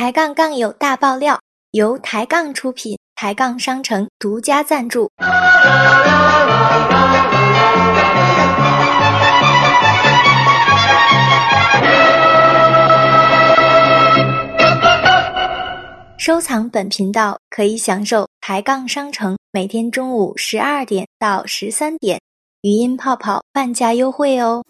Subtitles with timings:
[0.00, 1.40] 抬杠杠友大爆料，
[1.72, 5.10] 由抬杠出品，抬杠商城独家赞助。
[16.16, 22.20] 收藏本频道可以享受抬杠商城每天中午十二点到十三点
[22.62, 24.62] 语音泡泡半价优惠哦。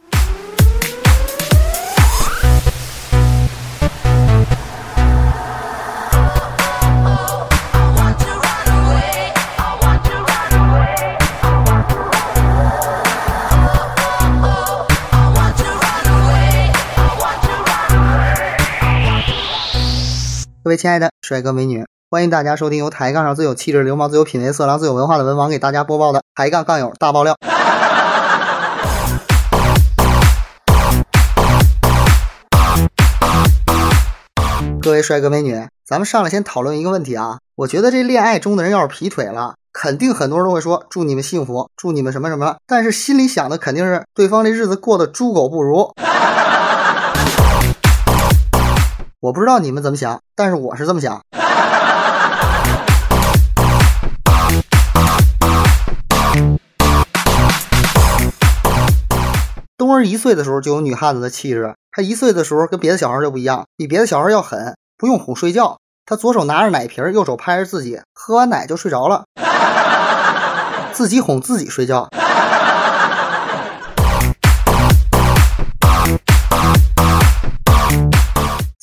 [20.68, 27.34] 各位亲爱的帅哥美女，欢迎大家收听由抬杠上最有气质、流氓最有品味、色狼最有文化的文王给大家播报的抬杠杠友大爆料。
[34.82, 37.38] 各位帅哥美女，咱们上来先讨论一个问题啊。
[37.54, 45.90] 我觉得这恋爱中的人要是劈腿了，肯定很多人都会说祝你们幸福，祝你们什么什么，但是心里想的肯定是对方这日子过得猪狗不如。
[49.20, 51.20] 我不知道你们怎么想，但是我是这么想。
[59.76, 69.24] 冬儿一岁的时候就有女汉子的气质，她一岁的时候跟别的小孩就不一样，比别的小孩要狠，不用哄睡觉，她左手拿着奶瓶，右手拍着自己，喝完奶就睡着了，
[70.92, 72.08] 自己哄自己睡觉。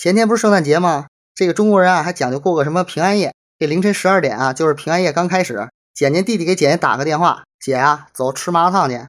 [0.06, 1.08] 前天不是圣诞节吗？
[1.34, 3.34] 这个中国人啊还讲究过个什么平安夜。
[3.58, 5.68] 这凌晨十二点啊，就是平安夜刚开始。
[5.96, 9.02] 简简弟弟给简简打个电话，姐啊，走吃麻辣烫去。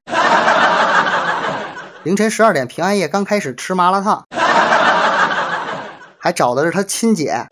[2.01, 4.25] 凌晨十二点，平安夜刚开始吃麻辣烫，
[6.17, 7.45] 还找的是他亲姐。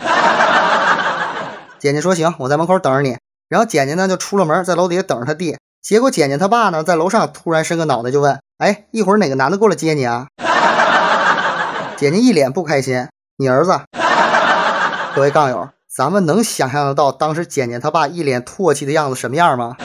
[1.77, 3.15] 简简说行，我在门口等着你。
[3.47, 5.55] 然后简简呢就出了门，在楼底下等着他弟。
[5.83, 10.29] 结果简简他爸呢在楼上突然伸个脑袋就问：“哎，一会儿哪个男的过来接你啊？”
[11.95, 13.07] 简简一脸不开心。
[13.37, 13.77] 你儿子，
[15.13, 19.75] 各位杠友，咱们能想象得到当时简简他爸一脸唾弃的样子什么样吗？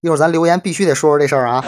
[0.00, 1.64] 一会儿咱留言必须得说说这事儿啊！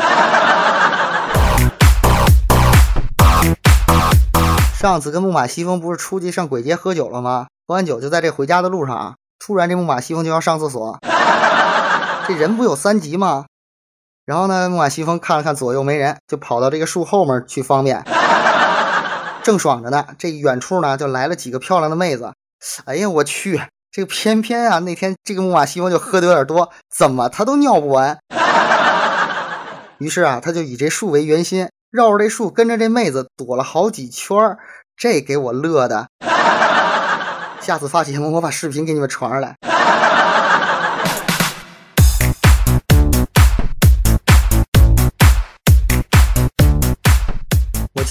[4.78, 7.46] 上次跟木马西风不是出去上鬼街喝酒了吗？
[7.66, 9.14] 喝完酒就在这回家的路上啊，
[9.44, 11.00] 突然这木马西风就要上厕所，
[12.28, 13.46] 这人不有三急吗？
[14.26, 18.02] 然后呢，木马西风看了看左右没人，就跑到这个树后面去方便。
[19.44, 22.32] 正爽着呢，这远处呢就来了几个漂亮的妹子。
[22.86, 23.60] 哎呀，我去，
[23.92, 28.18] 这个偏偏啊，那天这个木马西风就喝的有点多，怎么他都尿不完。
[29.98, 34.58] 于是啊，他就以这树为圆心，绕着这树跟着这妹子躲了好几圈儿，
[34.96, 36.08] 这给我乐的。
[37.60, 39.56] 下次发节目，我把视频给你们传上来。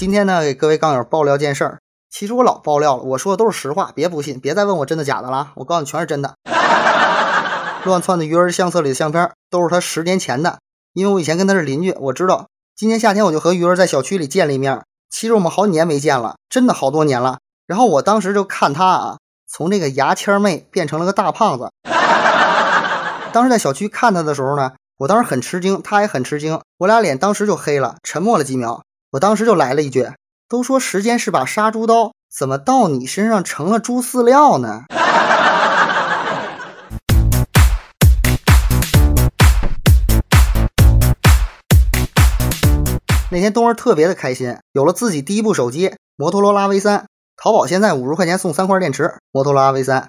[0.04, 1.78] 今天呢，给各位杠友爆料件事儿。
[2.10, 5.52] 其实我老爆料了，我说的都是实话，别不信，别再问我真的假的了。
[5.54, 6.34] 我告诉你，全是真的。
[7.84, 10.58] 乱窜的鱼儿相册里的相片都是他十年前的，
[10.92, 12.48] 因为我以前跟他是邻居，我知道。
[12.76, 14.82] 今年夏天我就和鱼儿在小区里见了一面。
[15.08, 17.38] 其实我们好几年没见了，真的好多年了。
[17.66, 19.16] 然后我当时就看他啊，
[19.50, 21.70] 从这个牙签妹变成了个大胖子。
[23.32, 28.82] 当时在小区看他的时候呢，我当时很吃惊，他也很吃惊，我俩脸当时就黑了，沉默了几秒。
[29.14, 30.08] 我当时就来了一句
[30.50, 34.82] ：“都说时间是把杀猪刀，怎么到你身上成了猪饲料呢？”
[43.30, 50.08] 那天冬儿特别的开心，有了自己第一部手机摩托罗拉 V 三，淘宝现在五十块钱送三块电池，摩托罗拉 V 三。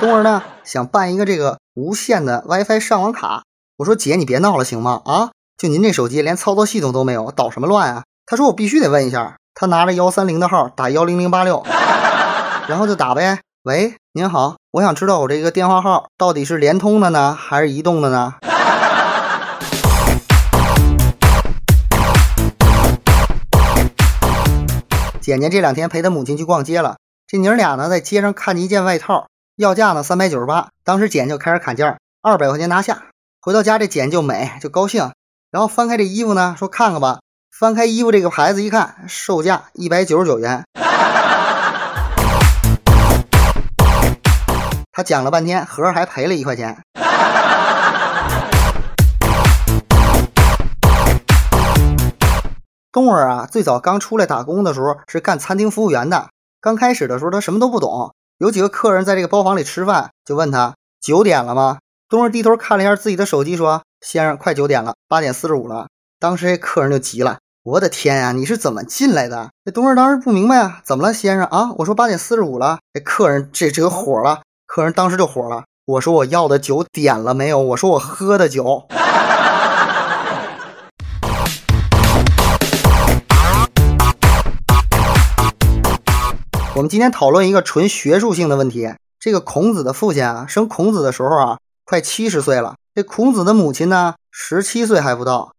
[0.00, 3.44] 冬儿呢想办一个这个无线的 WiFi 上网卡，
[3.76, 5.02] 我说姐你别闹了行吗？
[5.04, 5.30] 啊？
[5.62, 8.02] 就您这手机连操作系统都没有，捣什么乱啊？
[8.26, 9.36] 他说我必须得问一下。
[9.54, 11.64] 他拿着幺三零的号打幺零零八六，
[12.66, 13.38] 然后就打呗。
[13.62, 18.34] 喂，您好，我想知道我这个电话号到底是联通的呢，还是移动的呢？
[25.20, 26.96] 简简这两天陪他母亲去逛街了，
[27.28, 30.70] 这娘俩呢在街上看见一件外套，要价呢三百九十八。
[30.82, 33.04] 当时简就开始砍价，二百块钱拿下。
[33.40, 35.12] 回到家这简就美就高兴。
[35.52, 37.20] 然后翻开这衣服呢，说看看吧。
[37.50, 40.64] 翻开衣服这个牌子一看，售价一百九十九元。
[44.90, 46.82] 他讲了半天，盒还赔了一块钱。
[52.90, 56.30] 东儿啊，最早刚出来打工的时候是干餐厅服务员的。
[56.62, 61.76] 刚开始的时候他什么都不懂，有几个客人在这个包房里吃饭，就问他九点了吗？
[62.08, 65.86] 东儿低头看了一下自己的手机，说：“先生，快九点了，八点四十五了。”
[66.18, 71.70] 当时这客人就急了：“我的天呀，你是怎么进来的？”这东儿当时不明白啊，怎么了，先生啊？
[71.78, 72.80] 我说八点四十五了。
[72.92, 75.62] 这客人这这个火了，客人当时就火了。
[75.84, 77.60] 我说我要的酒点了没有？
[77.60, 78.88] 我说我喝的酒。
[86.74, 88.92] 我们今天讨论一个纯学术性的问题。
[89.20, 91.58] 这个孔子的父亲啊，生孔子的时候啊，
[91.92, 92.76] 快七十岁了。
[92.94, 95.52] 这孔子的母亲呢，十七岁还不到。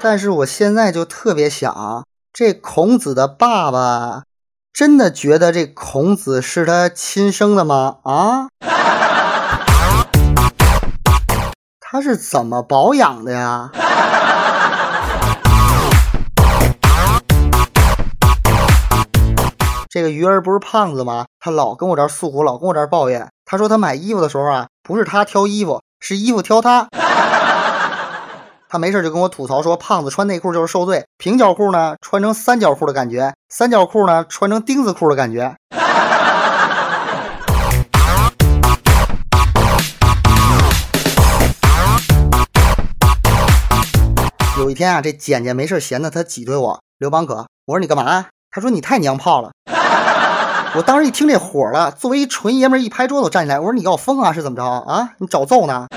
[0.00, 4.22] 但是我现在就特别想，这孔子的爸爸
[4.72, 7.96] 真的觉得这孔子是他亲生的吗？
[8.04, 8.46] 啊？
[11.80, 13.70] 他是怎么保养的呀？
[19.90, 21.24] 这个鱼儿不是胖子吗？
[21.40, 23.28] 他老跟我这儿诉苦，老跟我这儿抱怨。
[23.46, 26.88] 他说他买衣服的时候啊，不是他挑衣服，是衣服挑他。
[28.70, 35.54] 他没事就跟我吐槽说，胖子穿内裤就是受罪，平角裤呢穿成三角裤的感觉，三角裤呢穿成钉子裤的感觉。
[44.58, 47.46] 有一天啊，这简简没事闲的，他挤兑我刘邦可。
[47.66, 48.28] 我说你干嘛？
[48.50, 49.50] 他说你太娘炮了。
[50.76, 55.10] 我当时一听这火了，作为一纯爷们一拍桌子站起来，我说你要疯啊，是怎么着啊？
[55.18, 55.86] 你找揍呢？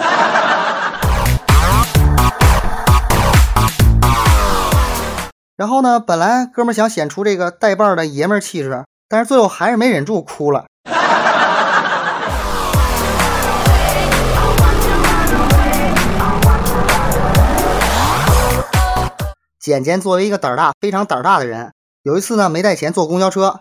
[5.57, 10.65] 然后呢，本来哥们想显出这个带把的爷们气质，但是最后还是没忍住哭了。
[19.59, 21.71] 简简作为一个胆大、非常胆大的人，
[22.03, 23.59] 有一次呢没带钱坐公交车，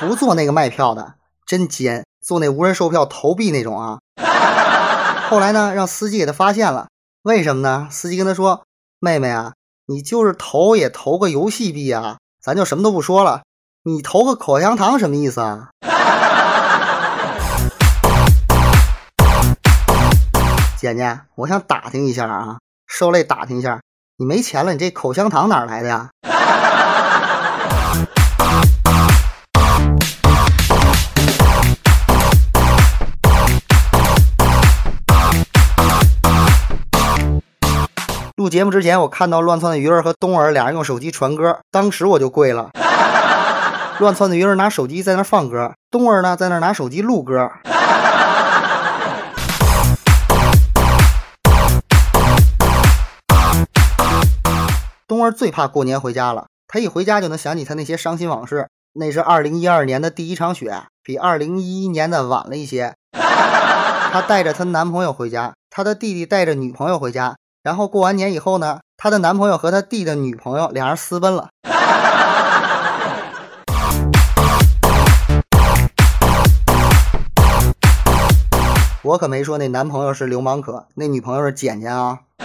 [0.00, 1.14] 不做那个卖票的，
[1.46, 3.98] 真奸，做那无人售票投币那种啊。
[5.28, 6.88] 后来呢让司机给他发现了，
[7.22, 7.88] 为什么呢？
[7.90, 8.64] 司机跟他说
[8.98, 9.52] ：“妹妹啊，
[9.86, 13.42] 你就是投也投个游戏币啊，咱就什么都不说了。
[13.84, 15.68] 你投个口香糖什么意思啊？”
[20.80, 23.80] 姐姐，我想打听一下啊，受累打听一下。
[24.16, 26.08] 你没钱了，你这口香糖哪来的呀？
[38.40, 42.70] 录节目之前，我看到乱窜的鱼儿和东儿俩人用手机传歌，当时我就跪了。
[43.98, 47.50] 乱窜的鱼儿拿手机在那放歌，东儿呢在那拿手机录歌。
[55.06, 58.68] 东儿最怕过年回家了，他一回家就能想起他那些伤心往事。
[58.94, 62.94] 那是二零一二年的第一场雪，比二零一一年的晚了一些。
[63.12, 67.36] 她带着她男朋友回家，她的弟弟带着女朋友回家。
[67.62, 71.50] 然后过完年以后呢，她的男朋友和她弟的女朋友俩人私奔了。
[79.04, 82.20] 我可没说那男朋友是流氓可，那女朋友是简简啊。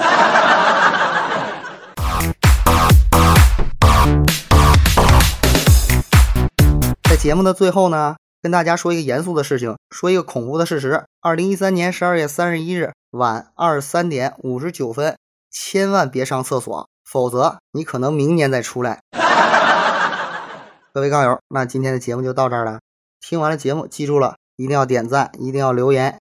[7.09, 15.17] 在节目的最后呢，跟大家说一个严肃的事情，说一个恐怖的事实：二零一三年十二月三十一日晚二十三点五十九分，
[15.49, 18.99] 千万别上厕所，否则你可能明年再出来。
[20.93, 22.79] 各位杠友，那今天的节目就到这儿了。
[23.21, 26.19] 听完了节目，记住了，一定要点赞，一定要留言，